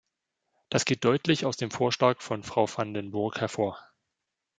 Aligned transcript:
Das 0.69 0.85
geht 0.85 1.05
deutlich 1.05 1.45
aus 1.45 1.57
dem 1.57 1.69
Vorschlag 1.69 2.21
von 2.21 2.41
Frau 2.41 2.67
van 2.67 2.95
den 2.95 3.11
Burg 3.11 3.39
hervor. 3.39 3.77